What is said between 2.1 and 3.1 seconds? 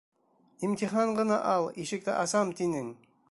асам, тинең!